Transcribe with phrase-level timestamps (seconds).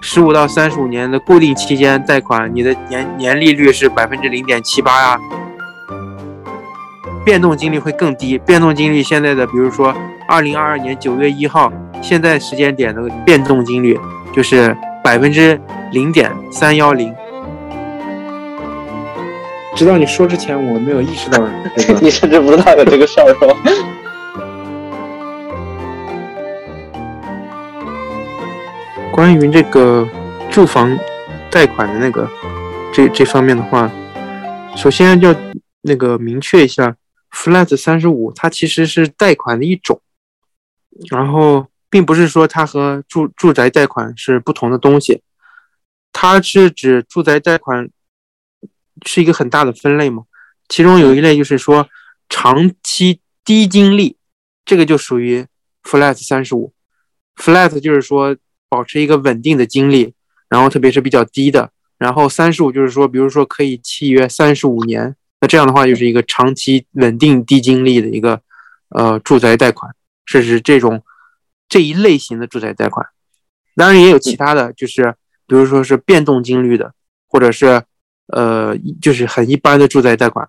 [0.00, 5.18] 十五到三十五年的固定期间贷款，你的年年利率是百分之零点七八呀，
[7.24, 8.38] 变动金利会更低。
[8.38, 9.94] 变动金利现在的，比如说
[10.26, 11.70] 二零二二年九月一号
[12.00, 13.98] 现在时间点的变动金率
[14.32, 14.74] 就是
[15.04, 15.60] 百分之
[15.92, 17.14] 零点三幺零。
[19.76, 21.38] 直到你说之前，我没有意识到
[21.76, 22.00] 这个。
[22.02, 23.54] 你甚至不知道有这个事儿，是吧？
[29.20, 30.08] 关于这个
[30.50, 30.98] 住房
[31.50, 32.26] 贷款的那个
[32.90, 33.92] 这这方面的话，
[34.74, 35.36] 首先要
[35.82, 36.96] 那个明确一下
[37.30, 40.00] ，Flat 三十五它其实是贷款的一种，
[41.10, 45.20] 然后并不是说它和住住宅贷款是不同的东西，
[46.14, 47.90] 它是指住宅贷款
[49.04, 50.22] 是一个很大的分类嘛，
[50.66, 51.86] 其中有一类就是说
[52.30, 54.16] 长期低金利，
[54.64, 55.44] 这个就属于
[55.82, 56.72] Flat 三十五
[57.36, 58.34] ，Flat 就是说。
[58.70, 60.14] 保持一个稳定的金利，
[60.48, 68.40] 然后特别是比较低的，然后三十五就是说，比如说可以契约三十五年，那这样的话就是一个长期稳定低金利的一个
[68.90, 69.92] 呃住宅贷款，
[70.24, 71.02] 是指这种
[71.68, 73.04] 这一类型的住宅贷款。
[73.74, 75.14] 当然也有其他的就是
[75.48, 76.94] 比如说是变动金率的，
[77.28, 77.82] 或者是
[78.28, 80.48] 呃就是很一般的住宅贷款。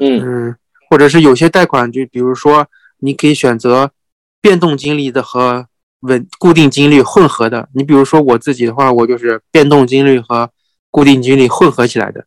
[0.00, 0.56] 嗯，
[0.88, 2.66] 或者是有些贷款就比如说
[3.00, 3.92] 你可以选择
[4.40, 5.66] 变动金利的和。
[6.02, 10.50] 稳固定金率混合的，你比如说我自己的话，我就是变动金率和
[10.90, 12.26] 固定金率混合起来的。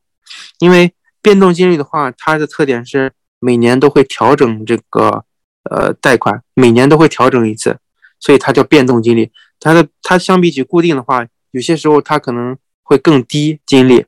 [0.59, 5.23] 因为变动金率的话，它的特点是每年都会调整这个
[5.69, 7.77] 呃贷款，每年都会调整一次，
[8.19, 9.31] 所以它叫变动金率。
[9.59, 14.05] 它的它相比起固定的话，有些时候它可能会更低金利。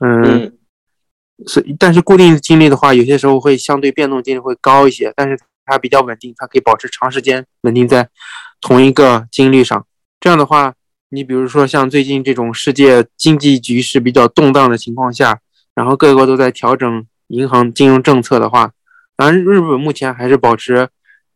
[0.00, 0.52] 嗯，
[1.46, 8.08] 所以但是固定金率的话，有些时候会相对变动金率会高一些，但是它比较稳定，它可以保持长时间稳定在。
[8.60, 9.86] 同一个金率上，
[10.18, 10.72] 这样的话，
[11.10, 15.38] 你比如说像最近这种世界经济局势比较动荡的情况下，
[15.74, 18.72] 然后各国都在调整银行金融政策的话，
[19.16, 20.88] 当然日本目前还是保持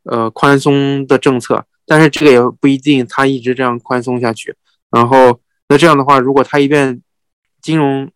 [0.04, 4.56] 呃宽松的政策，但是这个也不一定它一直这样宽松下去。
[4.90, 5.38] 然后
[5.68, 7.02] 那这样的话，如果它一边
[7.60, 8.10] 金融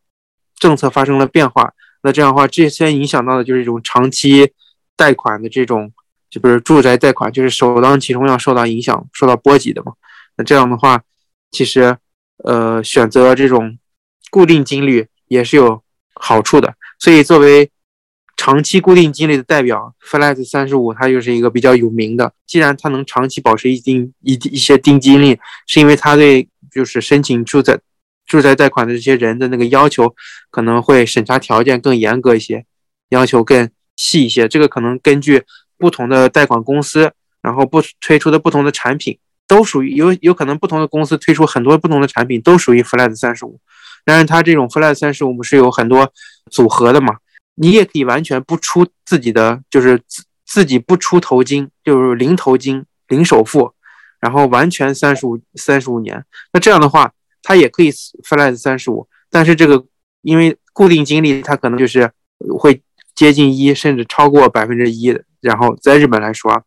[0.58, 4.53] 政策发生了变化，那这样的话，这些影响到的就是一种长期
[4.97, 5.92] 贷款的这种。
[6.32, 9.93] 就不是住宅贷款，就是首当其冲要受到影响、受到波及的嘛。
[10.38, 11.03] 那这样的话，
[11.50, 11.94] 其实，
[12.43, 13.78] 呃，选择这种
[14.31, 15.82] 固定金率也是有
[16.15, 16.75] 好处的。
[16.98, 17.70] 所以，作为
[18.34, 22.32] 长期固定金率的代表，Flat 三十五它就是一个比较有名的。
[22.47, 27.78] 既然它能长期保持一定一一些定金率，是因为它对就是申请住宅
[28.25, 30.14] 住宅贷款的这些人的那个要求
[30.50, 32.64] 可能会审查条件更严格一些，
[33.10, 34.49] 要求更细一些。
[34.49, 35.43] 这个可能根据。
[35.82, 37.10] 不同的贷款公司，
[37.43, 43.59] 然后不推出的不同的产品，都属于有有可能不同的公司推出很多不同的产品，都属于 Flat 三十五。
[44.04, 46.12] 但是它这种 Flat 三十五是有很多
[46.53, 47.16] 组合的嘛？
[47.56, 53.72] 你也可以完全不出自己的，就是自自己不出头金，就是零头金、零首付，
[54.20, 56.25] 然后完全三十五三十五年。
[56.53, 57.12] 那这样的话，
[57.43, 59.84] 它也可以 Flat 三十五，但是这个
[60.20, 62.12] 因为固定金利，它可能就是
[62.56, 62.81] 会
[63.16, 65.25] 接近一，甚至超过百分之一的。
[65.42, 66.64] 然后在日本来说，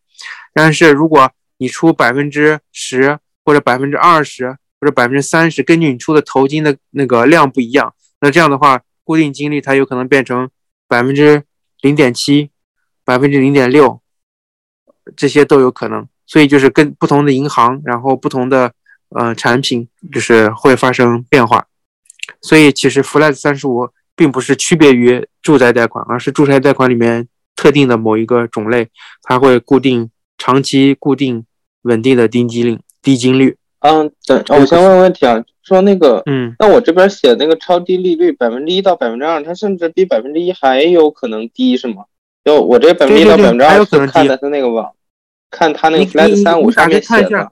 [0.54, 10.48] 但是如果你出百分之十或者百分之二十或者百分之三十，根据你出的头金的那个量不一样，那这样的话，固定金利它有可能变成
[10.86, 11.42] 百分之
[11.80, 12.50] 零点七、
[13.04, 14.00] 百分之零点六，
[15.16, 16.06] 这些都有可能。
[16.26, 18.72] 所以就是跟不同的银行，然后不同的
[19.10, 21.66] 呃产品，就是会发生变化。
[22.42, 27.28] 所以其实 Flat 三十五并不是区别于住宅贷款，而是住宅贷款里面。
[27.56, 28.88] 特定的某一个种类，
[29.22, 31.44] 它会固定、长期固定、
[31.82, 33.56] 稳定的低金率、低金率。
[33.80, 42.04] 嗯，等，我先问问题啊，说那个，嗯，那我这边写那个超低利率百分之一到百分之二，它甚至比百分之一还有可能低，是吗？
[42.44, 44.92] 就我这百分之一到百分之二是看的是那个网，
[45.50, 47.50] 看他那个 Slack 三五上面写的。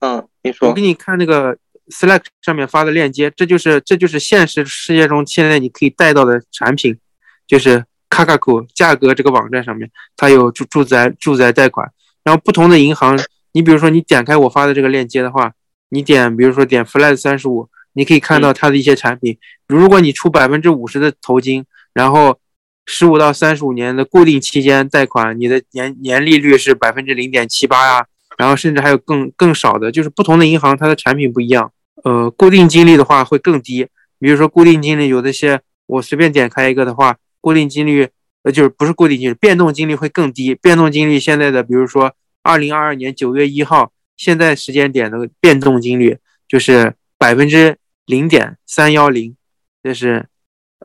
[0.00, 0.68] 嗯，你说。
[0.68, 1.56] 我给你看那个
[1.88, 6.98] Slack 上面发的链接，这就是这就是现实世界中现在你可以带到的产品，
[7.46, 7.84] 就是。
[8.08, 11.90] 卡卡库价格这个网站上面，它有住住宅住宅贷款，
[12.24, 13.18] 然后不同的银行，
[13.52, 15.52] 你比如说你点开我发的这个链接的话，
[15.90, 19.38] 你点比如说点 Flat 三十五，你可以看到它的一些产品。
[19.66, 22.38] 如果你出百分之五十的头金，然后
[22.86, 28.06] 十五到三十五年的固定期间贷款，你的年年利率是百分之零点七八呀，
[28.38, 31.72] 然后甚至还有更更少的，就是不同的银行它的产品不一样。
[32.04, 33.88] 呃，固定金利的话会更低，
[34.20, 37.16] 比如说固定金利有的些，我随便点开一个的话。
[37.40, 38.08] 固定金率，
[38.42, 40.54] 呃，就是不是固定金率，变动金率会更低。
[40.54, 46.18] 变动金率现在的，比如说二零二二年九月一号现在时间点的变动金率
[46.48, 49.36] 就是百分之零点三幺零，
[49.82, 50.26] 这是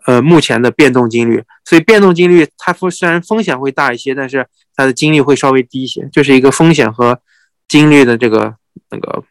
[0.05, 1.43] 呃目前的变动金率。
[1.65, 7.21] 所以变动金率它风虽然风险会大一些，但是它的金率会稍微低一些，就是一个风险和
[7.67, 8.55] 金率的这个
[8.89, 9.23] 那个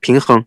[0.00, 0.44] 平衡。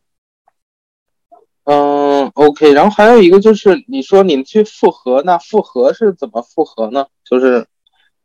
[1.63, 2.00] 嗯
[2.33, 2.73] ，OK。
[2.73, 7.05] 然后还有一个就是你说你去复合，那复合是怎么复合呢？
[7.23, 7.65] 就是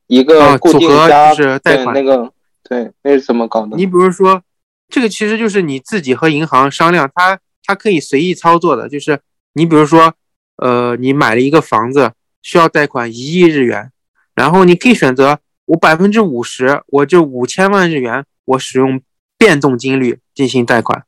[0.07, 2.33] 一个固定加贷款那个，
[2.63, 3.77] 对，那是怎么搞的？
[3.77, 4.43] 你比如说。
[4.89, 8.89] 这个其实就是你自己和银行商量，他他可以随意操作的。
[8.89, 9.19] 就是
[9.55, 10.15] 你比如说，
[10.59, 13.91] 呃，你买了一个房子，需要贷款一亿日元，
[14.37, 19.03] 然后你可以选择我百分之五十，我这五千万日元，我使用
[19.37, 21.05] 变动金率进行贷款，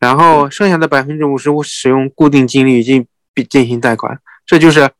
[0.00, 3.06] 然后剩下的百分之五十五使用固定金率进
[3.48, 4.18] 进行贷款。
[4.44, 4.90] 这就是，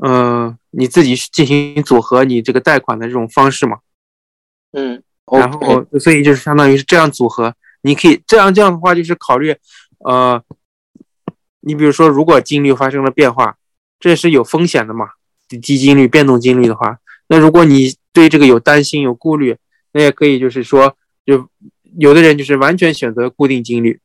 [0.00, 3.80] 呃，你自己进行组合你这个贷款的这种方式嘛。
[4.72, 5.02] 嗯。
[5.32, 9.56] 然后，所以就是相当于是这样组合，你可以这样这样的话，就是考虑，
[10.00, 10.42] 呃，
[11.60, 13.56] 你比如说，如果金率发生了变化，
[13.98, 15.08] 这是有风险的嘛？
[15.48, 16.98] 低金率、变动金率的话，
[17.28, 19.56] 那如果你对这个有担心、有顾虑，
[19.92, 21.48] 那也可以就是说，就
[21.98, 23.98] 有的人就是完全选择固定金率，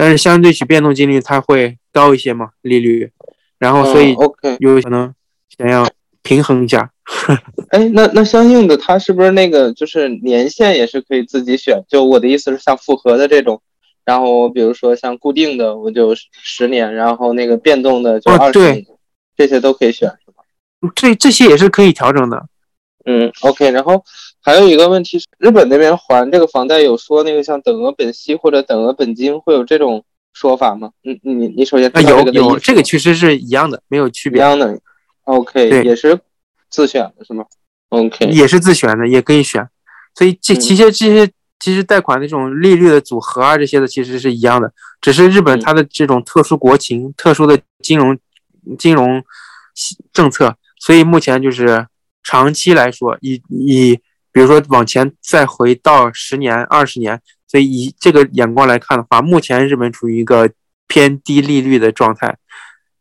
[0.00, 3.10] 但是相对起变动金率，它会高一些嘛，利率，
[3.58, 4.14] 然后所以
[4.58, 5.14] 有可能
[5.58, 5.86] 想要
[6.22, 6.90] 平衡一下。
[7.68, 11.84] 哎，那那相应的，它是不是那个就是年限也是可以自己选？
[11.86, 13.60] 就我的意思是，像复合的这种，
[14.06, 18.86] 然后比如说像固定的，我就十年，然后那个变动的就二十年，
[19.36, 20.42] 这些都可以选，是吧？
[20.94, 22.46] 这这些也是可以调整的。
[23.04, 23.70] 嗯，OK。
[23.70, 24.02] 然后
[24.42, 30.90] 还有一个问题是，日本那边还这个房贷有说那个像等额本息或者等额本金会有这种说法吗？
[31.04, 34.38] 嗯，你你首先有有这个其实是一样的，没有区别。
[34.38, 34.78] 一样的
[35.24, 36.18] ，OK，也是。
[36.70, 37.44] 自选的是吗
[37.88, 39.68] ？OK，也是自选的，也可以选。
[40.14, 41.28] 所以这其实这些
[41.58, 48.16] 其实贷款的这种利率的组合啊，这些的其实是一样的，只是日本它的这种特殊国情、特殊的金融
[48.78, 49.20] 金融
[50.12, 51.84] 政策，所以目前就是
[52.22, 53.98] 长期来说，以以
[54.32, 60.50] 比如说往前再回到十年、二十年，所以以这个眼光来看的话，目前日本处于一个
[60.86, 62.36] 偏低利率的状态，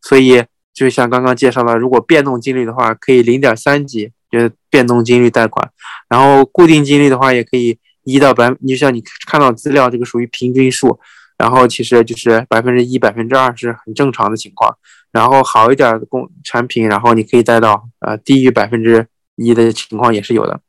[0.02, 0.44] 所以。
[0.72, 5.68] 就像刚刚介绍的，如果变动金率的话，可以零点三几，就是变动金率贷款；
[6.08, 10.98] 然后固定金率的话，也可以一到百，你就像你看到资料，这个属于平均数，
[11.38, 14.74] 然后其实就是百分之一、百分之二是很正常的情况。
[15.12, 19.06] 然后好一点的工产品，然后你可以贷到呃低于百分之
[19.36, 20.62] 一的情况也是有的。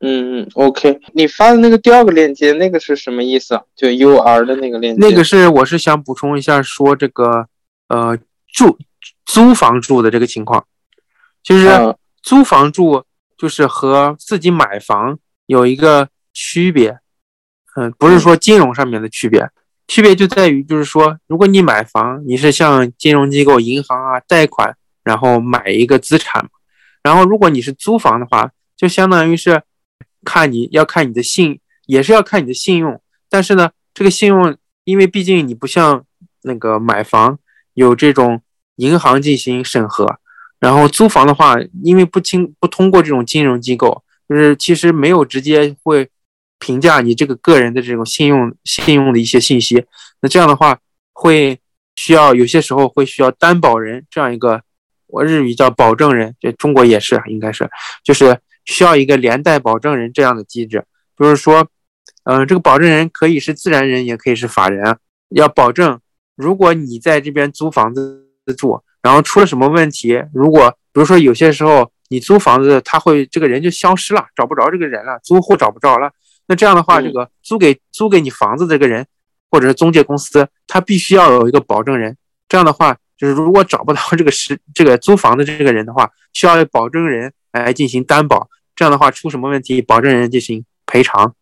[0.00, 3.62] 嗯嗯，OK，你发的那个第二个链接，那个是什么意思啊？
[3.76, 5.06] 就 UR 的那个链接？
[5.06, 7.46] 那个是我是想补充一下，说这个
[7.88, 8.18] 呃
[8.52, 8.78] 住。
[9.26, 10.66] 租房住的这个情况，
[11.40, 13.04] 就是租房住
[13.38, 15.16] 就是和自己买房
[15.46, 16.98] 有一个区别，
[17.76, 19.48] 嗯，不是说金融上面的区别，
[19.86, 24.74] 区别就在于就是说，如果你买房，你是向金融机构、银行啊贷款，
[25.04, 26.48] 然后买一个资产，
[27.04, 29.62] 然后如果你是租房的话，就相当于是
[30.24, 36.04] 看你要看你的信，也是要看你的信用，但是呢，这个信用因为毕竟你不像
[36.42, 37.38] 那个买房
[37.74, 38.42] 有这种。
[38.76, 40.06] 银行进行审核，
[40.58, 46.08] 然后租房的话，因为不清不通过这种金融机构，就是其实没有直接会
[46.58, 49.84] 评价你这个个人的这种信用信用的一些信息。
[50.22, 50.78] 那这样的话，
[51.12, 51.60] 会
[51.94, 54.62] 需要有些时候会需要担保人这样一个，
[55.08, 57.68] 我日语叫保证人，这中国也是应该是，
[58.02, 60.84] 就是需要一个连带保证人这样的机制。
[61.18, 61.68] 就是说，
[62.24, 64.96] 嗯，这个保证人可以是自然人，也可以是法人，
[65.28, 66.00] 要保证
[66.34, 68.26] 如果你在这边租房子。
[68.56, 70.20] 住，然后出了什么问题？
[70.34, 76.10] 如果比如说有些时候你租房子，他会这个人就消失了，找不着这个人了，租户找不着了。
[76.48, 79.06] 那这样的话，这个租给租给你房子这个人，
[79.52, 82.16] 或者是中介公司，他必须要有一个保证人。
[82.48, 88.48] 这样的话，就是如果找不到这个是这个租房的这个人的话，需要保证人来进行担保。
[88.80, 91.34] 这样的话，出什么问题，保证人进行赔偿，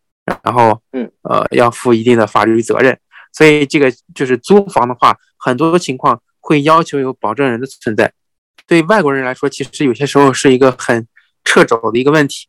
[0.43, 2.99] 然后嗯呃要负一定的法律责任。
[3.31, 6.21] 所以这个就是租房的话，很多情况。
[6.41, 8.11] 会要求有保证人的存在，
[8.65, 11.05] 对外国人来说，其实有些时候是一个很
[11.43, 12.47] 掣肘的一个问题。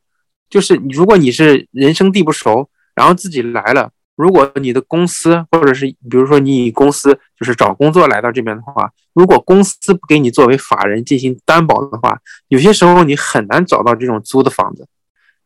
[0.49, 14.87] 就是如果你是人生地不熟，然后自己来了，如果你的公司或者是比如说你以公司就是找工作来到这边的话，如果公司不给你作为法人进行担保的话，有些时候你很难找到这种租的房子，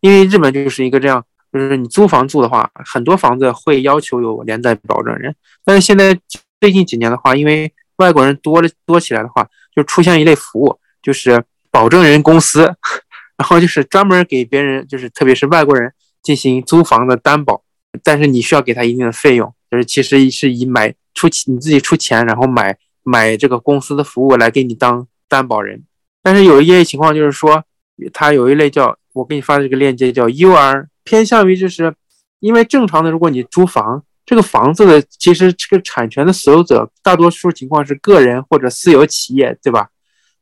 [0.00, 6.18] 因为日本就是一个这样，就是你租房住的话，很多房子会要求有连带保证人，但是现在
[6.60, 12.62] 最近几年的话，因为外国人多了多起来的话，就出现一类服务，就是保证人公司，
[13.38, 17.63] 然后就是专门给别人，就是特别是外国人进行租房的担保，
[18.02, 25.84] 但是你需要给他一定的费用，就是其实是以买出你自己出钱，然后买买这个公司的服务来给你当担保人。
[26.22, 27.64] 但是有一类情况就是说，
[28.12, 31.94] 它有一类叫我给你发的这个链接叫 UR，偏向于就是
[32.40, 39.88] 因为正常的，如果你租房，这个房子的其实这个产权的所有者大多数情况是个人或者私有企业，对吧？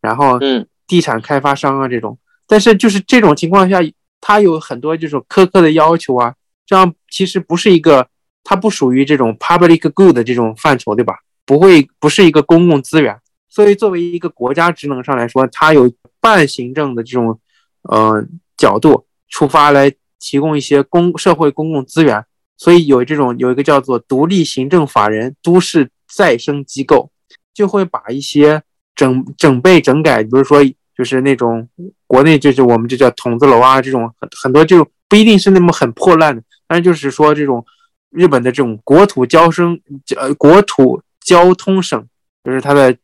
[0.01, 3.81] 然后嗯，地产开发商啊这种，但是就是这种情况下，
[4.21, 6.35] 它有很多这种苛刻的要求啊。
[6.67, 8.09] 这样其实不是一个，
[8.45, 11.15] 它不属于这种 public good 这种范畴，对吧？
[11.45, 13.19] 不会，不是一个公共资源。
[13.49, 17.39] 所以作为一个国家职能上来说，它有半行政的这种，
[17.83, 18.25] 呃，
[18.57, 22.25] 角度出发来提供一些公社会公共资源。
[22.57, 27.11] 所以有这种有一个叫做独立行政法人都市再生机构，
[27.53, 28.63] 就会把一些
[28.95, 30.63] 整整备整改，比如说
[30.97, 31.69] 就是那种
[32.07, 36.43] 国内就是我们就叫筒子楼啊，这种很很多就不一定是那么很破烂的。
[36.73, 37.63] 但就是说，这种
[38.09, 39.79] 日本的这种国土交生
[40.17, 42.03] 呃国土交通省，
[42.43, 42.97] 就是它的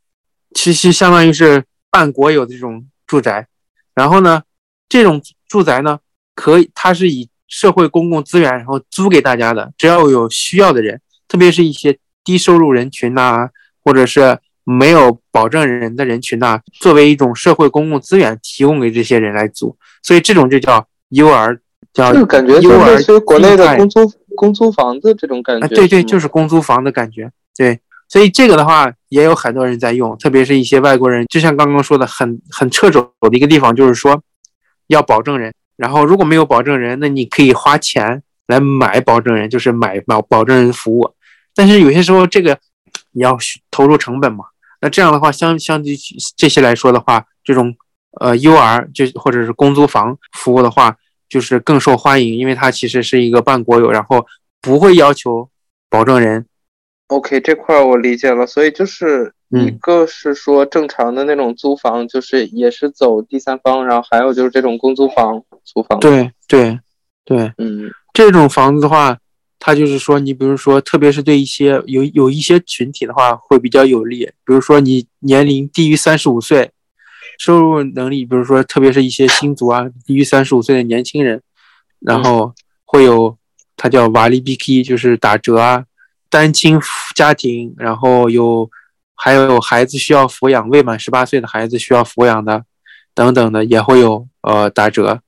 [0.55, 3.47] 其实相当于是半国有的这种住宅。
[3.95, 4.43] 然后呢，
[4.89, 5.99] 这种住宅呢，
[6.35, 13.51] 可以它是以社会公共资源然后租给大家的，只要有需要的人，特别是一些低收入人群呐，
[13.85, 19.77] 或者是没有保证人的人群呐，作为一种社会公共资源提供给这些人来租。
[20.03, 21.61] 所以这种就叫幼儿
[21.93, 27.81] 就感觉就类似于国内的公租公租房子这种感觉，对对，就是公租房的感觉，对。
[28.11, 34.23] 所以这个的话也有很多人在用，特别是一些外国人，就像刚刚说的，很很掣肘的一个地方，就是说
[34.87, 35.53] 要保证人。
[35.77, 41.13] 然后如果没有保证人，那你可以花钱来买保证人，就是买保保证人服务。
[41.55, 42.57] 但是有些时候这个
[43.13, 43.37] 你要
[43.71, 44.45] 投入成本嘛，
[44.81, 45.95] 那这样的话相相对
[46.35, 47.77] 这些来说的话，这种
[48.21, 50.97] 呃 UR 就或者是公租房服务的话。
[51.29, 54.25] 就是更受欢迎，因为它其实是一个半国有，然后
[54.61, 55.49] 不会要求
[55.91, 56.47] 保证人。
[57.09, 58.47] OK，这块我理解了。
[58.47, 66.01] 所以就是一个是说正常的那种租房，就是也是走第三方，然后还有就是这种公租房租房。
[66.01, 66.79] 对对
[67.25, 69.17] 对，嗯，这种房子的话，
[69.59, 74.25] 它就是说你比如说，特别是对一些有有一些群体的话，会比较有利。
[74.45, 76.71] 比如说你年龄低于三十五岁。
[77.39, 81.41] 收入能力，比如说，特别是一些新族啊，低于三十五岁的年轻人，
[82.01, 82.53] 然后
[82.85, 83.39] 会有
[83.77, 85.85] 它叫瓦利 BK，就是打折啊。
[86.29, 86.81] 单亲
[87.15, 88.69] 家庭，然后有
[89.15, 92.65] 还有孩子需要抚养，未满十八岁的孩子需要抚养的，
[93.15, 95.21] 等等的也会有呃打折。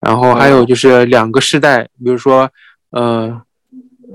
[0.00, 2.50] 然后还有就是两个世代，比如说
[2.90, 3.40] 呃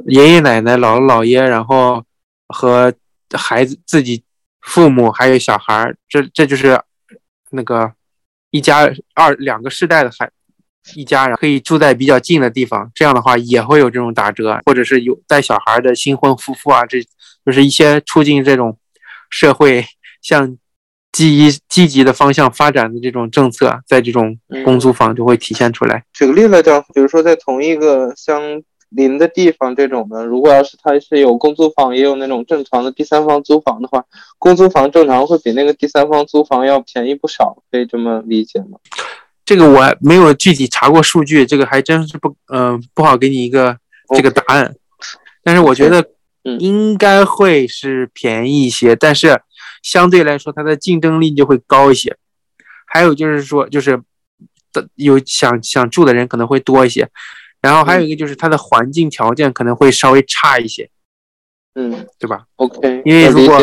[0.08, 2.04] 爷爷奶奶、姥姥姥爷，然后
[2.50, 2.94] 和
[3.32, 4.24] 孩子自己
[4.60, 6.80] 父母还有小孩儿，这这就是。
[7.52, 7.92] 那个
[8.52, 10.30] 一家二两个世代的孩
[10.96, 17.02] 一家人可以住在比较近的地方，这样的话也会有这种打折，或者是有带小孩的新婚夫妇啊，这
[17.46, 18.78] 就是一些促进这种
[19.30, 19.86] 社会
[20.22, 20.58] 向
[21.12, 26.04] 积极积极的方向发展的这种政策，在这种公租房就会体现出来。
[26.14, 28.62] 举个例来讲，比如说在同一个乡。
[28.90, 34.04] 邻的地方这种的，如果要是它是有公租房，也有那种正常的第三方租房的话，
[34.38, 38.80] 公租房正常会比那个第三方租房要便宜不少，可以这么理解吗？
[39.46, 43.78] 这个我没有具体查过数据，这个还真是不，嗯，不好给你一个
[44.16, 44.76] 这个答案。
[45.44, 46.06] 但是我觉得
[46.60, 49.42] 应该会是便宜一些，但是
[49.82, 52.16] 相对来说它的竞争力就会高一些。
[52.86, 54.02] 还有就是说，就是
[54.74, 57.10] 的有想想住的人可能会多一些。
[57.62, 60.90] 然后还有一个就是它的环境条件可能会稍微差一些，
[61.76, 63.60] 嗯，对吧？OK，因为如果，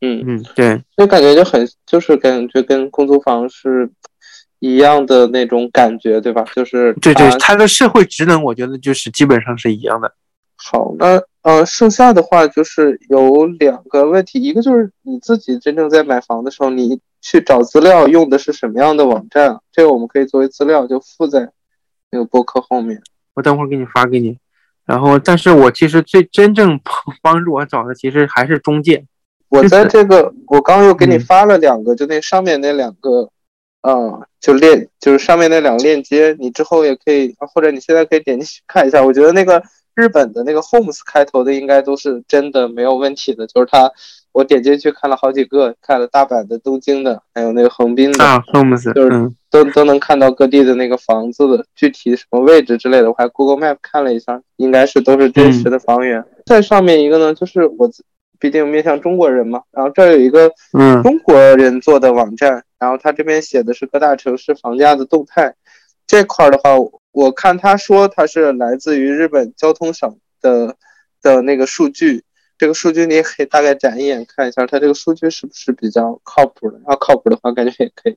[0.00, 3.90] 嗯嗯，对，就感觉就很就是感觉跟公租房是
[4.60, 6.44] 一样的那种感觉，对吧？
[6.54, 10.12] 就是对对，它的社会职能我觉得就是基本上是一样的。
[10.54, 19.58] 好，那呃，剩下的话就是有两个问题，一个就是你自己真正在买房的时候，你去找资料用的是什么样的网站？
[19.72, 21.50] 这个我们可以作为资料就附在。
[22.10, 23.02] 那个博客后面，
[23.38, 24.36] 我等会儿给你发给你。
[24.84, 26.80] 然后，但是我其实最真正
[27.22, 29.04] 帮助我找的，其实还是中介。
[29.48, 33.30] 我在这个，我刚又给你发了两个，就那上面那两个，
[33.82, 39.00] 嗯，就链，就是上面那两个链接，你之后也可以，或者你现在可以点进去看一下。
[39.04, 39.62] 我觉得那个
[39.94, 43.92] 日本的那个 Homes 开头的，应该都是真的没有问题的，就是它。
[44.38, 48.24] 我点进去看了好几个，看了大阪的、东京的，还有那个横滨的，
[48.94, 53.08] 就是都都能看到各地的那个房子的具体什么位置之类的。
[53.08, 56.24] 我还 Google Map 看了一下，应该是都是真实的房源。
[56.46, 57.90] 再上面一个呢，就是我
[58.38, 60.48] 毕竟面向中国人嘛，然后这儿有一个
[61.02, 65.52] 中国人做的网站，然后他这边写的是各大城市房价的动态。
[66.06, 66.70] 这块的话，
[67.10, 70.76] 我看他说他是来自于日本交通省的
[71.20, 72.22] 的那个数据，
[72.58, 76.80] 这个数据你也可以大概展一眼看一下，它这个数据是不是比较靠谱的？
[76.88, 78.16] 要靠谱的话，感觉也可以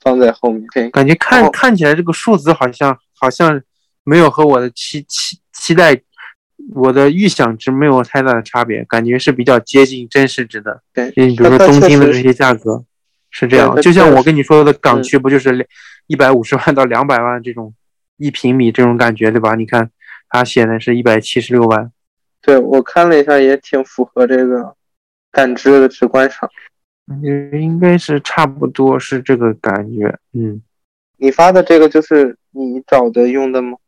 [0.00, 0.90] 放在后面。
[0.90, 3.60] 感觉看看起来这个数字好像好像
[4.04, 6.00] 没有和我的期期期待。
[6.76, 10.80] 我的预想值没有太大的差别，感觉是比较接近真实值的。
[10.94, 12.84] 对，你比如说东京的这些价格
[13.32, 15.66] 是这样，就像我跟你说的港区不就是
[16.06, 17.74] 一百五十万到两百万这种
[18.16, 19.56] 一平米这种感觉对吧？
[19.56, 19.90] 你看
[20.28, 21.90] 它写的是一百七十六万。
[22.42, 24.74] 对我看了一下，也挺符合这个
[25.30, 26.50] 感知的直观上。
[27.06, 30.18] 嗯，应该是差不多是这个感觉。
[30.32, 30.60] 嗯，
[31.16, 33.78] 你发的这个就是你找的用的吗？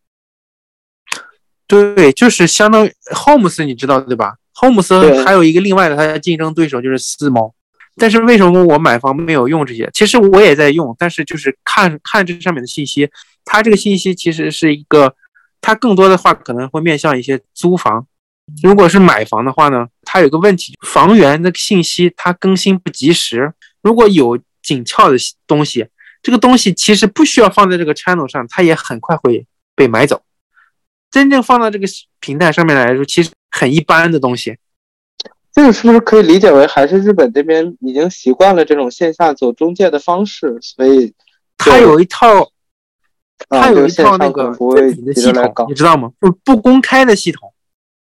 [1.67, 7.55] 对，就是相当于 Homes，你知道对吧？Homes 还有一个另外的，它的竞争对手就是四猫。
[7.97, 9.89] 但是为什么我买房没有用这些？
[9.93, 13.09] 其实我也在用，但是就是看看这上面的信息，
[13.45, 15.15] 它这个信息其实是一个，
[15.61, 18.07] 它更多的话可能会面向一些租房。
[18.63, 23.53] 如果是买房的话呢，它有个问题，房源的信息它更新不及时。
[23.83, 25.87] 如果有紧俏的东西，
[26.23, 30.23] 这个东西其实不需要放在这个 channel 上，它也很快会被买走。
[31.11, 31.87] 真正放到这个
[32.21, 34.57] 平台上面来说，其实很一般的东西。
[35.53, 41.15] 这个是不是可以理解为，还是日本这边已经习惯了这种线下走中介的方式，所以
[41.57, 42.51] 他有一套，
[43.49, 46.11] 他有一套那个自己的系统，你知道吗？
[46.21, 47.54] 就不公开的系统。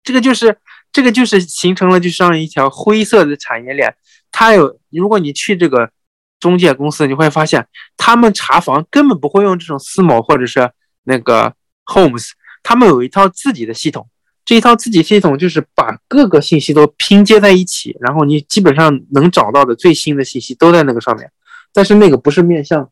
[0.07, 0.57] 这个就是
[0.93, 3.93] 这个就是形成了就像一条灰色的产业链。
[4.31, 5.91] 它有，如果你去这个
[6.39, 10.71] 中介公司，你会发现他们查房根本不会用这种思某或者是
[11.03, 11.53] 那个
[11.87, 12.31] Homes。
[12.63, 14.09] 他们有一套自己的系统，
[14.45, 21.29] 这一套自己系统就是把各个信息都拼接在一起，然后你基本上能找到的最新的信息都在那个上面。
[21.73, 22.89] 但是那个不是面向，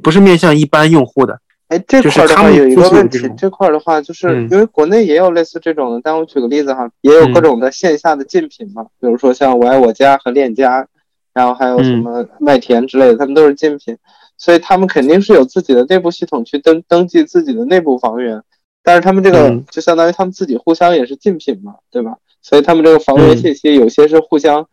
[0.00, 1.40] 不是面向一般用户的。
[1.72, 10.86] 哎，这块的话有一个问题，这块的话就是因为国内也有类似这种的，但我举个例子哈，也有各种的线下的竞品嘛，比如说像我爱我家和链家，
[11.32, 13.96] 然后还有什么麦田之类的，他们都是竞品，
[14.36, 18.42] 所以他们肯定是有自己的内部系统去登登记自己的内部房源。
[18.82, 22.16] 但是他们这个就相当于他们自己互相也是竞品嘛，对吧？
[22.42, 24.68] 所以他们这个房源信息有些是互相，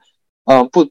[0.46, 0.86] 嗯，不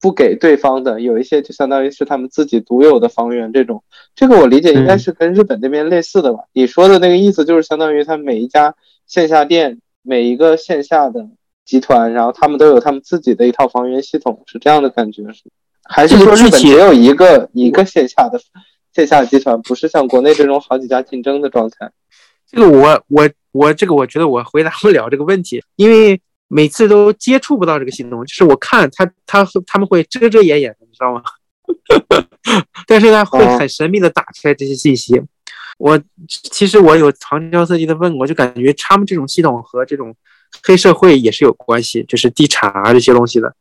[0.00, 3.52] 不给对方的，有一些就相当于是他们自己独有的房源。
[3.52, 3.84] 这种，
[4.14, 6.40] 这个我理解应该是跟日本那边类似的吧？
[6.52, 8.74] 你说的那个意思就是相当于他每一家
[9.06, 11.28] 线下店，每一个线下的
[11.66, 15.44] 集团，然后他们都有他们自己的一套房源系统，是这样的感觉是？
[15.84, 18.40] 还是说日本只有一个一个线下的
[18.94, 21.90] 线下集团，不是像国内这种好几家竞争的状态？
[22.50, 26.20] 这个我我我这个我觉得我回答不了这个问题，因为
[26.52, 31.22] 每次都接触不到这个系统，就是我看他他他们会遮遮掩掩的，你知道吗？
[32.88, 35.22] 但是呢，会很神秘的打出来这些信息。
[35.78, 40.12] 我其实我有旁敲侧击的问，过就感觉他们这种系统和这种
[40.64, 43.54] 黑社会也是有关系，就是地产啊这些东西的。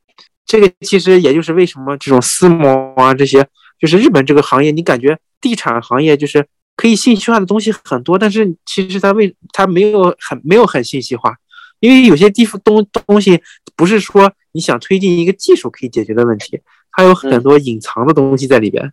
[0.47, 3.47] 这个其实也就是为什么这种私募啊这些，
[3.79, 6.45] 就是日本这个行业，你感觉地产行业就是。
[6.75, 11.35] 可以信息化的东西很多，但是其实它为它没有很没有很信息化，
[11.79, 13.41] 因为有些地方东东西
[13.75, 16.61] 不是说你想推进一个技术可以解决的问题，
[16.91, 18.91] 它有很多隐藏的东西在里边。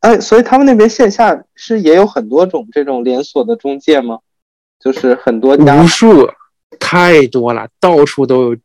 [0.00, 4.18] 哎，所以他们那边线下是也有很多种这种连锁的中介吗？
[4.78, 6.28] 就是很多家，无数，
[6.78, 8.56] 太多了，到处都有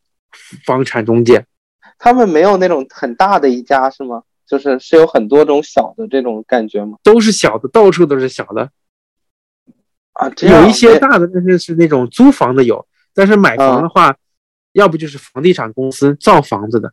[0.65, 1.45] 房产中介。
[1.97, 4.23] 他们没有那种很大的一家是吗？
[4.45, 6.97] 就是是有很多种小的这种感觉吗？
[7.01, 8.69] 都是小的，到处都是小的
[10.13, 10.29] 啊。
[10.41, 14.15] 有一些大的，但是是那种租房的有，但是买房的话，
[14.73, 16.91] 要不就是房地产公司造房子的，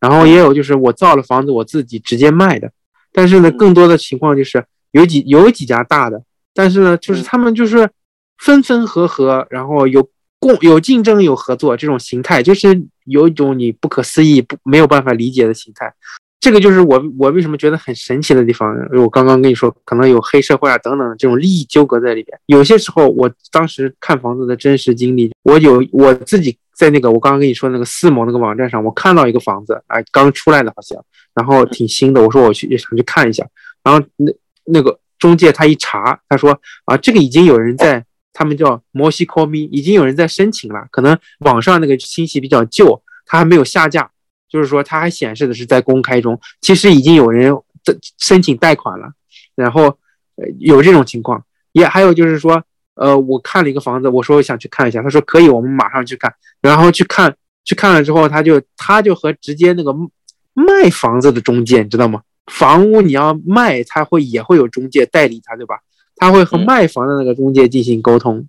[0.00, 2.70] 然后也有就是我造了房子我自己直接卖的。
[3.12, 6.22] 但是呢，更多的情况就是有几有几家大的，
[6.54, 7.90] 但是呢，就是他们就是
[8.38, 15.92] 分分合合，然后有共有竞争有合作这种形态，就是有一种你不可思议不没有办法理解的形态。
[16.40, 18.74] 这个就是我我为什么觉得很神奇的地方。
[18.94, 22.40] 我刚刚跟你说，可能有黑社会啊等等这种利益纠葛在里边。
[22.46, 30.98] 有些时候，我当时看房子的真实经历，我有我自己在那个我刚刚跟你说那个四某那个网站上，我看到一个房子，哎，刚出来的好像，
[31.34, 32.22] 然后挺新的。
[32.22, 33.46] 我说我去也想去看一下，
[33.84, 34.32] 然后那
[34.64, 44.10] 那个中介他一查，他说啊，这个已经有人在，他们叫摩西 call me，已经有人在申请了，可能网上那个信息比较旧，他还没有下架。
[44.50, 49.12] 就是说，它还显示的是在公开中，其实已经有人的申请贷款了，
[49.54, 49.84] 然后
[50.36, 52.62] 呃有这种情况，也还有就是说，
[52.94, 57.34] 呃，我看了一个房子，我说我想去看一下，他说可以，我们马上去看，然后去看，
[57.64, 59.94] 去看了之后，他就他就和直接那个
[60.52, 62.20] 卖房子的中介，你知道吗？
[62.46, 65.78] 房屋你要卖，他会也会有中介代理他，对吧？
[66.16, 68.46] 他会和卖房的那个中介进行沟通。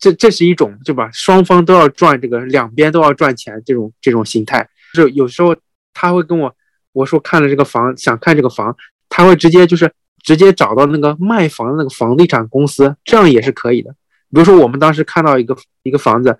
[0.00, 1.08] 这这是一种，对吧？
[1.12, 4.68] 双方都要赚这个，两边都要赚钱，这种这种形态。
[4.94, 5.54] 就有时候
[5.92, 6.54] 他会跟我
[6.92, 8.76] 我说看了这个房，想看这个房，
[9.08, 13.90] 他会直接就是直接找到那个卖房的那个房地产公司，这样也是可以的。
[14.32, 16.38] 比如说我们当时看到一个一个房子，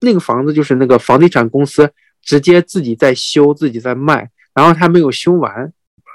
[0.00, 1.90] 那个房子就是那个房地产公司
[2.22, 5.72] 直接自己在修，自己在卖，然后他没有修完。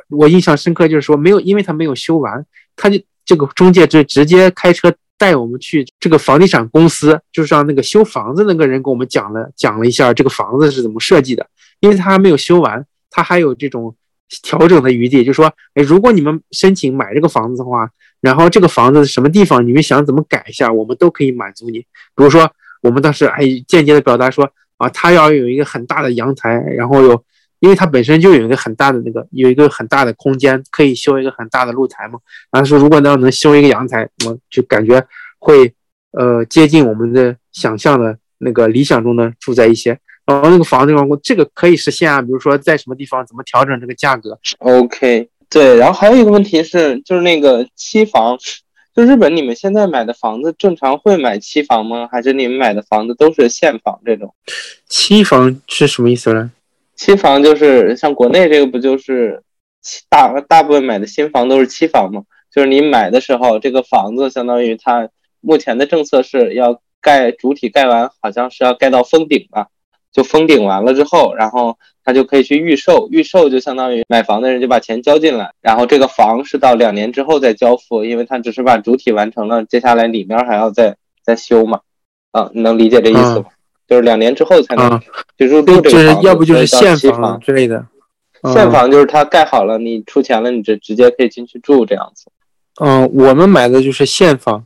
[0.09, 2.45] 我印象深刻就是说没有，因为他没有修完，
[2.75, 4.93] 他就这个中介就直接开车。
[5.17, 11.47] 带我们去这个房地产公司，就是让那个修房子那个人给我们讲了讲了一下这个房子是怎么设计的，
[11.85, 13.95] 因为他还没有修完，他还有这种
[14.41, 15.23] 调整的余地。
[15.23, 15.45] 就说，
[15.75, 17.87] 哎，如果你们申请买这个房子的话，
[18.21, 21.79] 然后这个房子什么地方你们想怎么改一下，我们都可以满足你。
[21.79, 27.23] 比如说，我们当时还间接的表达说，啊，他要有一个很大的阳台，然后有。
[27.59, 32.19] 因为它本身就有一个很大的那个，有一个很大的空间，可以修一个很大的露台嘛。
[32.51, 35.03] 然后说，如果要能修一个阳台，我就感觉
[35.39, 35.73] 会
[36.11, 39.97] 呃接近我们的想象的那个理想中的住在一些。
[40.25, 42.21] 然后那个房子地方，这个可以实现啊。
[42.21, 45.77] 比如说在什么地方怎么调整这个价格？OK，对。
[45.77, 48.37] 然后还有一个问题是，就是那个期房，
[48.95, 52.07] 就日本你们现在买的房子正常会买期房吗？
[52.11, 54.33] 还是你们买的房子都是现房这种？
[54.87, 56.51] 期房是什么意思呢？
[56.95, 59.43] 期房就是像国内这个不就是
[60.09, 62.23] 大大部分买的新房都是期房吗？
[62.51, 65.09] 就是你买的时候，这个房子相当于它
[65.41, 69.67] 目前的政策是要盖主体盖完，好像是要盖到封顶吧？
[70.15, 81.81] 就封顶完了之后，然后他就可以去预售，预售就相当于买房的人就把钱交进来，然后这个房是到两年之后再交付，因为他只是把主体完成了，接下来里面还要再再修嘛。
[82.31, 83.45] 啊，你能理解这意思吗？
[83.89, 85.01] 就是两年之后才能
[85.37, 87.85] 就入住这个房子，要不就是现房之类的。
[88.53, 92.25] 现房就是他盖好了，你出钱了，你就直接可以进去住这样子。
[92.79, 94.65] 嗯，我们买的就是现房，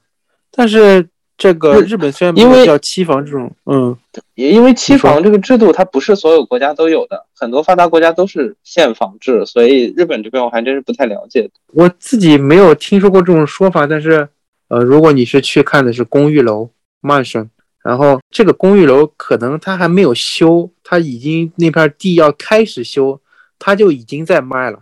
[0.51, 1.07] 但是
[1.39, 3.97] 这个日本虽然因为叫期房这种，嗯，
[4.35, 11.49] 也因为期房这个制度它不是所有国家都有的，很多发达国家都是现房制，所以日本这边我还真是不太了解。
[11.67, 14.27] 我自己没有听说过这种说法，但是
[14.67, 16.69] 呃，如果你是去看的是公寓楼
[17.01, 17.47] mansion。
[17.81, 23.21] 然后这个公寓楼可能它还没有修，它已经那片地要开始修，
[23.57, 24.79] 它就已经在卖了。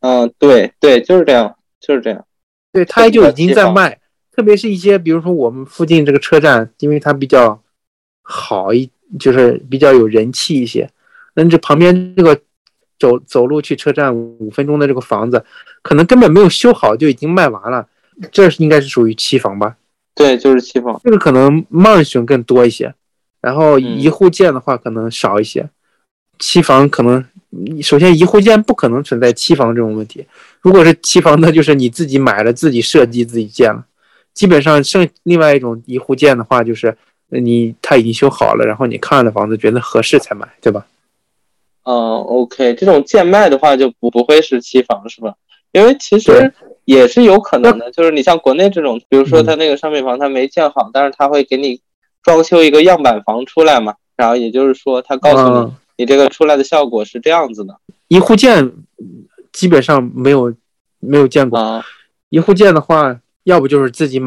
[0.00, 2.26] 嗯，对对，就是这样，就是这样。
[2.72, 3.98] 对，它就已经在卖。
[4.34, 7.62] 特别是一些，比如说我们附近这个车站，因为它比较
[8.22, 10.88] 好一，就是比较有人气一些。
[11.34, 12.38] 那这旁边这个
[12.98, 15.44] 走走路去车站五分钟的这个房子，
[15.82, 17.86] 可能根本没有修好就已经卖完了。
[18.30, 19.76] 这应该是属于期房吧？
[20.14, 22.94] 对，就是期房，这个可能慢熊更多一些，
[23.40, 25.68] 然后一户建的话可能少一些。
[26.38, 27.24] 期房可能，
[27.82, 30.26] 首先一户建不可能存在期房这种问题。
[30.60, 33.84] 如果是期房，那就是你自己买了，自己设计，自己建了。
[34.34, 36.96] 基本上剩另外一种一户建的话，就是
[37.28, 40.86] 你他已经修好了，然后你看了房子觉得合适才买，对吧？
[41.84, 45.34] 嗯，OK，这种贱卖的话就不不会是期房是吧？
[45.72, 46.52] 因为其实。
[46.84, 51.80] 也是有可能的，就是你像国内这种，比如说他那个商品房他没建好，但是他会给你
[52.24, 57.78] 装修一个样板房出来嘛，然后也就是说他告诉你，你这个出来的效果是这样子的。
[58.08, 58.72] 一户建
[59.52, 60.52] 基本上没有
[60.98, 61.84] 没有见过，啊
[62.30, 64.20] 一户建的话，要不就是自己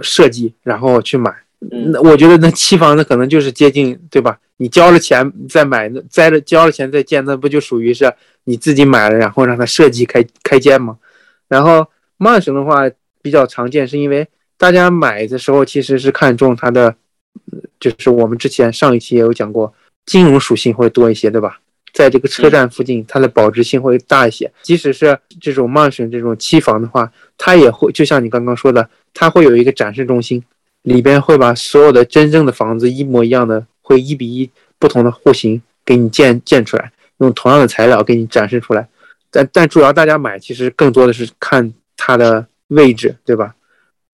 [0.00, 4.38] 设计然后去买，那我觉得那期房子可能就是接近，对吧？
[4.56, 8.12] 你交了钱再买，那栽了交了钱再建，那不就属于是
[8.44, 10.98] 你自己买了然后让他设计开开建吗？
[11.48, 11.86] 然后。
[12.18, 14.26] 慢城的话比较常见，是因为
[14.56, 16.96] 大家买的时候其实是看中它的，
[17.78, 19.70] 就是我们之前上一期也有讲过，
[20.06, 21.60] 金融属性会多一些，对吧？
[21.92, 24.50] 在这个车站附近，它的保值性会大一些。
[24.62, 30.42] 即使是这种慢城这种期房的话，它也会就像你刚刚说的，它会有一个展示中心，
[30.82, 38.88] 里边会把所有的真正的房子一模一样的，会一比一不同的户型给你建建出来，用同样的材料给你展示出来。
[39.30, 41.72] 但但主要大家买其实更多的是看。
[41.98, 43.54] 它的位置对吧？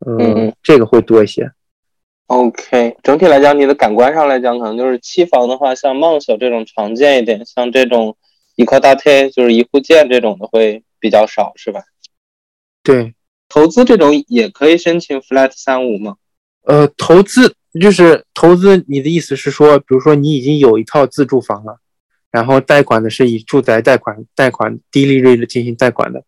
[0.07, 1.51] 嗯，这个会多一些。
[2.29, 8.17] OK，整体来讲，你的感官上来讲，可能就是期房的话，像梦想这种常见一点，像这种
[8.55, 11.83] 一块大贴就是一户建这种的会比较少，是吧？
[12.83, 13.15] 对，
[13.49, 16.17] 投资这种也可以申请 Flat 三五吗？
[16.65, 21.79] 呃，投资就是投资，你的意思是说，比如说你已经有一套自住房了，
[22.31, 26.25] 然后贷款的是以住宅贷款、贷款低利率的进行贷款的。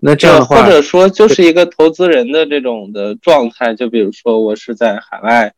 [0.00, 5.52] 那这样的话，或者说就是一个投资人的这种的状态，就比如说我是在海外，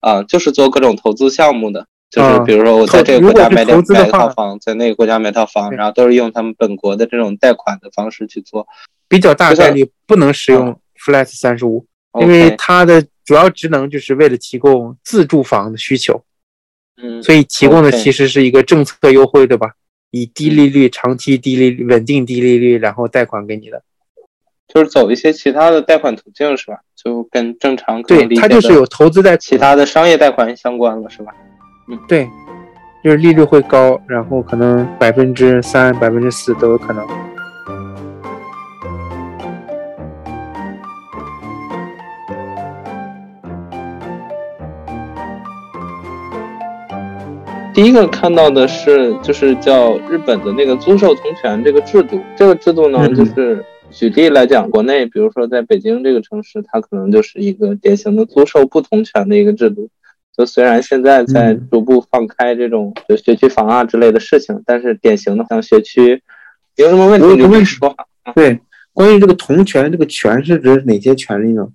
[0.00, 8.66] 啊，就是做各种投资项目的，就是比如说我在这个国家买点买一套房，在那个国家买套房，然后都是用他们本国的这种贷款的方式去做，
[9.08, 11.84] 比较大概率不能使用 flat 三十五，
[12.20, 16.22] 因为它的主要职能就是为了提供自住房的需求，
[17.02, 19.72] 嗯，所以提供的其实是一个政策优惠，对吧？
[20.12, 23.82] 以低利率、长期低利率、稳定低利率，然后贷款给你的，
[24.72, 26.78] 就是走一些其他的贷款途径，是吧？
[26.94, 31.34] 就跟正常对它就是有投资在其他的商业贷款相关了，是吧？
[31.88, 32.28] 嗯，对，
[33.04, 37.06] 就是利率会高，然后可能百分之三、百分之四都有可能。
[47.72, 52.18] 第一个看到的是，就是叫日本的那个租售同权这个制度。
[52.34, 59.88] 这个制度呢，就是举例来讲，国内比如说在北京这个城市，它可能就是一个典型的租售不同权的一个制度。
[60.36, 66.22] 就虽然现在在逐步放开这种就学区房啊之类的事情，但是典型的像学区
[66.76, 67.94] 有什么问题就问说。
[68.34, 68.60] 对，
[68.92, 71.68] 关于这个同权，这个权是指哪些权利呢？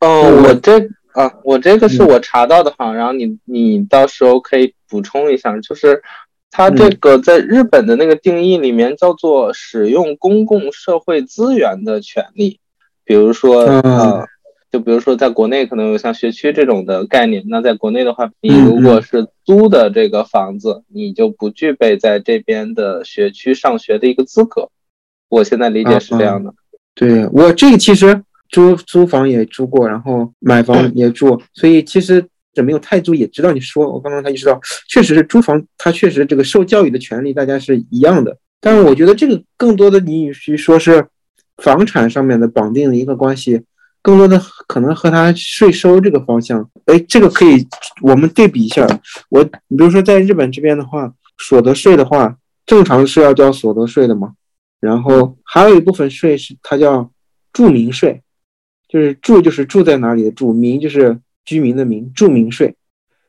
[0.00, 0.88] 哦，我这。
[1.16, 6.02] 啊，我这个是我查到的哈，然后你你到时候可以补充一下，就是
[6.50, 12.60] 它这个在日本的那个定义里面叫做使用公共社会资源的权利，
[13.02, 14.26] 比如说呃，
[14.70, 24.68] 就比如说在国内可能有像学区这种的概念，那在国内的话，你如果是租的这个房子，你就不具备在这边的学区上学的一个资格。
[25.28, 26.54] 我现在理解是这样的。
[26.94, 28.22] 对我这个其实。
[28.48, 32.24] 租租房也租过，然后买房 也住，所以其实
[32.54, 33.50] 这没有太租也知道。
[33.50, 38.38] 你说我刚刚才意识到，确实是租房，它确实这个受教育的权利大家是一样的。
[38.60, 41.04] 但是我觉得这个更多的你与其说是
[41.56, 43.62] 房产上面的绑定的一个关系，
[44.06, 46.70] 更多的可能和它税收这个方向。
[46.84, 47.66] 哎，这个可以
[48.02, 48.86] 我们对比一下。
[49.30, 54.34] 我比如说在日本这边的话，所得税的话，正常是要交所得税的嘛。
[54.78, 57.10] 然后还有一部分税是它叫
[57.52, 58.22] 住民税。
[58.88, 62.76] 就是住就是住在哪里的住，民就是居民的民，住民税。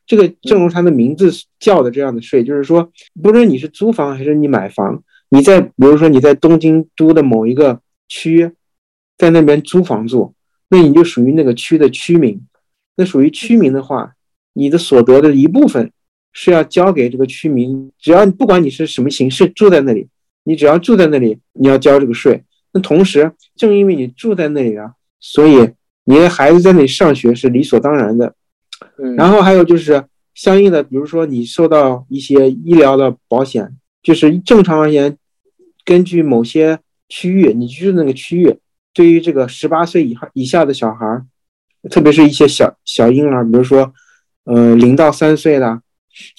[0.05, 2.91] 这个正如它的名字叫的这样的税，就是说，
[3.23, 8.51] 不论你是租房还是你买房，你在比如说你在东京都的某一个区，
[9.17, 10.35] 在那边租房住，
[10.69, 12.41] 那你就属于那个区的区民。
[12.95, 14.13] 那属于区民的话，
[14.53, 15.91] 你的所得的一部分
[16.33, 17.91] 是要交给这个区民。
[17.99, 20.07] 只要不管你是什么形式住在那里，
[20.43, 22.43] 你只要住在那里，你要交这个税。
[22.73, 24.93] 那同时，正因为你住在那里啊。
[25.19, 25.71] 所以
[26.03, 28.35] 你的孩子在那里上学是理所当然的，
[29.15, 35.17] 然后还有就是相应的，比如说你受到一些医疗的保险，就是正常而言，
[35.83, 38.57] 根据某些区域你居住那个区域，
[38.97, 41.21] 对于这个十八岁以下以下的小孩，
[41.91, 43.93] 特别是一些小小婴儿，比如说
[44.45, 45.79] 呃零到三岁的，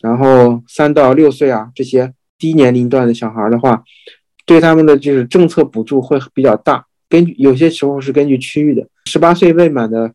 [0.03, 3.85] 然后三到六岁啊这些低年龄段的小孩的话，
[4.45, 6.85] 对他们的就是政策补助会比较大。
[7.09, 10.13] 根据有些时候是根据区域的，十八岁未满的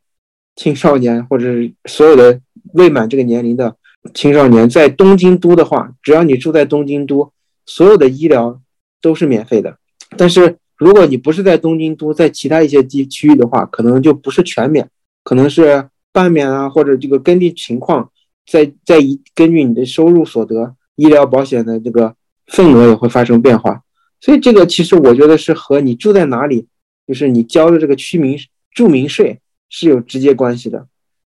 [0.57, 2.41] 青少年，或者是所有的
[2.73, 3.73] 未满这个年龄的
[4.13, 7.31] 青少年，在东京都的话，只要你住在东京都，
[7.65, 8.59] 所有的医疗
[9.01, 9.77] 都是免费的。
[10.17, 14.89] 但是如果你不是在东京都，在其他一些地区域的话，可能就不是全免，
[15.23, 18.11] 可能是半免啊，或者这个根据情况，
[18.45, 22.15] 在在一根据你的收入所得，医疗保险的这个
[22.47, 23.81] 份额也会发生变化。
[24.19, 26.67] 所以这个其实我觉得是和你住在哪里。
[27.05, 28.37] 就是你交的这个居民
[28.71, 30.87] 住民税是有直接关系的。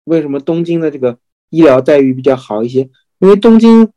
[0.05, 1.17] 为什么东京的这个
[1.49, 2.81] 医疗待遇比较好一些？
[3.19, 3.89] 因为东京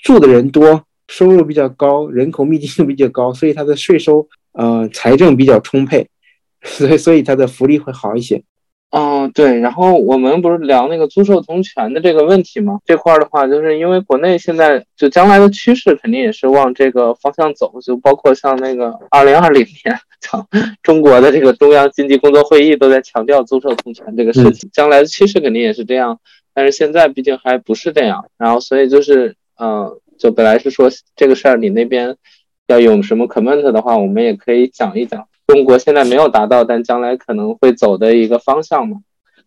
[0.00, 6.08] 住的人多，收入比较高，人口密集性比较高，所以它的税收呃财政比较充沛，
[6.62, 8.42] 所以所以它的福利会好一些。
[8.90, 12.78] 哦，对，然后我们不是聊那个租售同权的这个问题吗？
[12.86, 19.98] 这块的话，就是因为国内现在就将来的趋势肯定也是往这个方向走，就包括像那个二零二零年，
[20.82, 26.18] 中国的这个中央经济工作会议都在强调租售同权这个事情，将来的趋势肯定也是这样，
[26.54, 32.16] 但是现在毕竟还不是这样，然后所以就是，嗯，就本来是说这个事儿，你那边
[32.68, 35.26] 要用什么 comment 的话，我们也可以讲一讲。
[35.46, 38.98] 中国现在没有达到，但将来可能会走的一个方向嘛，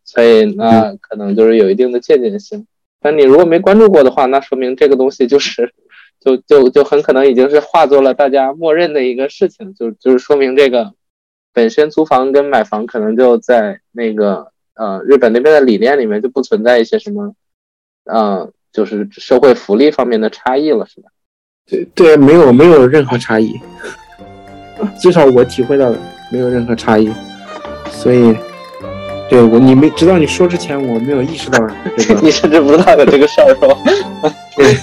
[0.03, 2.65] 所以那可能就是有一定的借鉴性。
[2.99, 5.71] 但你如果没关注过的话，那说明这个东西就是，
[6.19, 10.93] 就就就很可能已经是化作了大家默认的一个事情，就就是说明这个
[11.53, 17.35] 本身租房跟买房可能就在那个呃日本那边的理念里面就不存在一些什么，
[18.05, 21.09] 呃，就是社会福利方面的差异了，是吧？
[21.71, 23.59] 对对，没有没有任何差异。
[24.99, 25.97] 至少我体会到了
[26.31, 27.09] 没有任何差异，
[27.89, 28.35] 所以，
[29.29, 31.59] 对我你没直到你说之前，我没有意识到
[31.97, 33.77] 这个， 你甚至不知道有这个事儿是吧？
[34.57, 34.75] 对，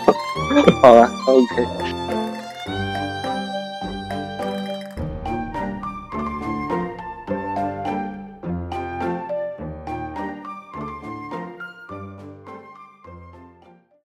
[0.82, 2.03] 好吧，OK。